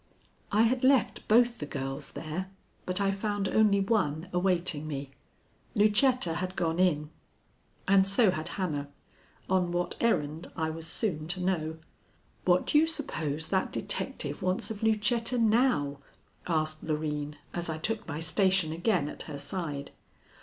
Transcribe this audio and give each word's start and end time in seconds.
I 0.51 0.63
had 0.63 0.83
left 0.83 1.27
both 1.27 1.59
the 1.59 1.67
girls 1.67 2.13
there, 2.13 2.49
but 2.87 2.99
I 2.99 3.11
found 3.11 3.47
only 3.47 3.79
one 3.79 4.29
awaiting 4.33 4.87
me. 4.87 5.11
Lucetta 5.75 6.33
had 6.33 6.55
gone 6.55 6.79
in, 6.79 7.11
and 7.87 8.07
so 8.07 8.31
had 8.31 8.47
Hannah. 8.57 8.87
On 9.47 9.71
what 9.71 9.93
errand 10.01 10.51
I 10.57 10.71
was 10.71 10.87
soon 10.87 11.27
to 11.27 11.39
know. 11.39 11.77
"What 12.45 12.65
do 12.65 12.79
you 12.79 12.87
suppose 12.87 13.49
that 13.49 13.71
detective 13.71 14.41
wants 14.41 14.71
of 14.71 14.81
Lucetta 14.81 15.37
now?" 15.37 15.99
asked 16.47 16.81
Loreen 16.83 17.35
as 17.53 17.69
I 17.69 17.77
took 17.77 18.07
my 18.07 18.19
station 18.19 18.71
again 18.71 19.07
at 19.07 19.21
her 19.29 19.37
side. 19.37 19.91